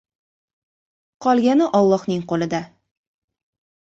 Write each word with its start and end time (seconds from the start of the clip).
Qolgani 1.25 1.67
Ollohning 1.79 2.25
qo‘lida. 2.31 2.61